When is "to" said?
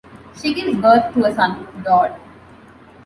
1.13-1.25